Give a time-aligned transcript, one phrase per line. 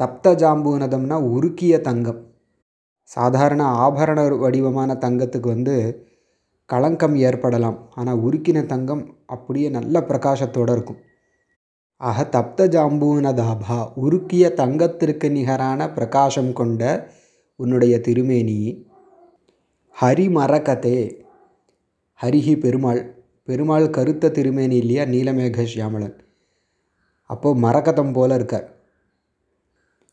[0.00, 2.26] தப்த ஜாம்பூனதம்னா உருக்கிய தங்கம்.
[3.02, 5.76] சாதாரண ஆபரண வடிவமான தங்கத்துக்கு வந்து
[6.66, 7.90] களங்கம் ஏற்படலாம்.
[7.90, 10.96] ஆனால் உருக்கின தங்கம் அப்படியே நல்ல பிரகாசத்தோடு இருக்கும்.
[11.96, 17.10] ஆக தப்த ஜாம்பூனதாபா உருக்கிய தங்கத்திற்கு நிகரான பிரகாசம் கொண்ட
[17.56, 18.86] உன்னுடைய திருமேனி
[20.00, 21.24] ஹரிமரகதே.
[22.22, 23.14] ஹரிஹி பெருமாள்.
[23.42, 25.02] பெருமாள் கருத்த திருமேனி இல்லையா?
[25.04, 26.16] நீலமேக சியாமலன்.
[27.22, 28.74] அப்போது மரகதம் போல இருக்கார்.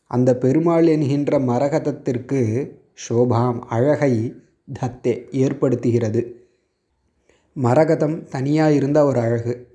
[0.06, 2.70] அந்த பெருமாள் என்கின்ற மரகதத்திற்கு
[3.08, 4.34] சோபாம் அழகை
[4.80, 6.43] தத்தே ஏற்படுத்துகிறது.
[7.56, 9.68] மரகதம் தனியாக இருந்தால் ஒரு அழகு.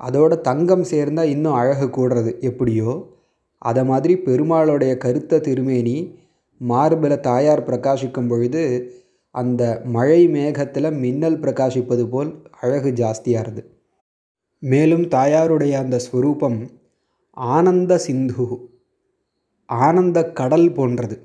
[0.00, 3.16] அதோட தங்கம் சேர்ந்தால் இன்னும் அழகு கூடுறது எப்படியோ?
[3.58, 6.18] அதை மாதிரி பெருமாளுடைய கருத்த திருமேனி
[6.58, 8.92] மார்பில் தாயார் பிரகாசிக்கும் பொழுது
[9.30, 13.62] அந்த மழை மேகத்தில் மின்னல் பிரகாசிப்பது போல் அழகு ஜாஸ்தியாகிறது
[14.62, 16.70] மேலும் தாயாருடைய அந்த ஸ்வரூபம்
[17.30, 18.46] ஆனந்த சிந்து
[19.66, 21.16] ஆனந்த கடல் போன்றது.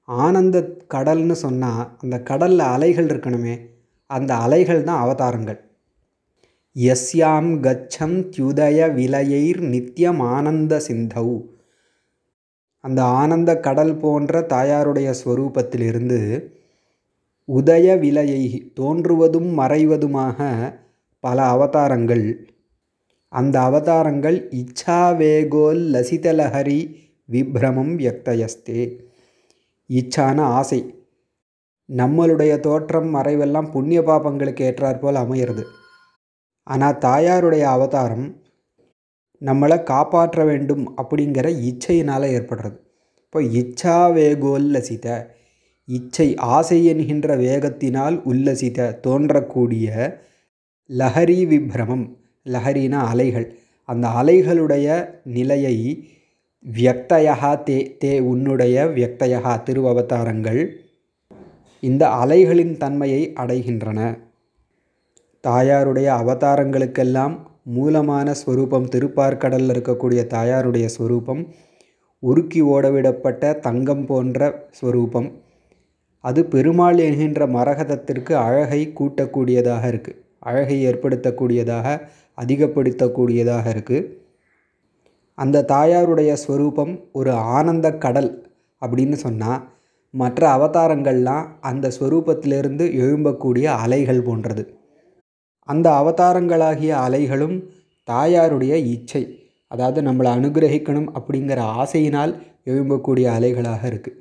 [0.00, 0.56] ஆனந்த
[0.94, 3.54] கடல்னு சொன்னால் அந்த கடலில் அலைகள் இருக்கணுமே
[4.06, 5.60] அந்த அலைகள் தான் அவதாரங்கள்.
[6.76, 11.46] எஸ்யாம் கச்சம் தியுதய விலையைர் நித்தியம் ஆனந்த சிந்தௌ.
[12.80, 16.50] அந்த ஆனந்த கடல் போன்ற தாயாருடைய ஸ்வரூபத்திலிருந்து
[17.48, 20.38] உதய விலையை தோன்றுவதும் மறைவதுமாக
[21.20, 22.54] பல அவதாரங்கள்.
[23.28, 26.94] அந்த அவதாரங்கள் இச்சாவேகோல் லசிதலஹரி
[27.32, 28.98] விப்ரமம் வியக்தயஸ்தே
[29.90, 30.95] இச்சான ஆசை.
[31.88, 35.64] நம்மளுடைய தோற்றம் மறைவெல்லாம் புண்ணிய பாபங்களுக்கு ஏற்றாற்போல் அமையிறது.
[36.66, 38.26] ஆனால் தாயாருடைய அவதாரம்
[39.42, 42.76] நம்மளை காப்பாற்ற வேண்டும் அப்படிங்கிற இச்சையினால் ஏற்படுறது.
[43.18, 45.06] இப்போ இச்சா வேகோல்லசித
[45.88, 49.88] இச்சை ஆசை என்கின்ற வேகத்தினால் உல்லசித தோன்றக்கூடிய
[50.90, 52.06] லஹரி விப்ரமம்
[52.46, 53.46] லஹரினா அலைகள்
[53.88, 54.86] அந்த அலைகளுடைய
[55.24, 55.76] நிலையை
[56.64, 60.60] வியக்தயா தே தே உன்னுடைய வியக்தயா திருவவதாரங்கள்
[61.88, 64.00] இந்த அலைகளின் தன்மையை அடைகின்றன.
[65.44, 67.34] தாயாருடைய அவதாரங்களுக்கெல்லாம்
[67.76, 71.42] மூலமான ஸ்வரூபம் திருப்பார்கடலில் இருக்கக்கூடிய தாயாருடைய ஸ்வரூபம்
[72.22, 74.40] உருக்கி ஓடவிடப்பட்ட தங்கம் போன்ற
[74.78, 75.28] ஸ்வரூபம்.
[76.24, 81.86] அது பெருமாள் என்கின்ற மரகதத்திற்கு அழகை கூட்டக்கூடியதாக இருக்குது அழகை ஏற்படுத்தக்கூடியதாக
[82.38, 84.08] அதிகப்படுத்தக்கூடியதாக இருக்குது
[85.38, 88.30] அந்த தாயாருடைய ஸ்வரூபம் ஒரு ஆனந்த கடல்
[88.82, 89.62] அப்படின்னு சொன்னால்
[90.14, 94.62] மற்ற அவதாரங்கள்லாம் அந்த ஸ்வரூபத்திலிருந்து எழும்பக்கூடிய அலைகள் போன்றது.
[95.68, 97.56] அந்த அவதாரங்களாகிய அலைகளும்
[98.08, 99.22] தாயாருடைய இச்சை
[99.68, 102.32] அதாவது நம்மளை அனுகிரகிக்கணும் அப்படிங்கிற ஆசையினால்
[102.64, 104.18] எழும்பக்கூடிய அலைகளாக இருக்குது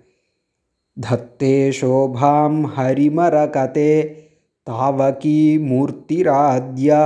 [0.98, 3.94] தத்தே சோபாம் ஹரிமரகதே
[4.68, 7.04] தாவகி மூர்த்திராத்யா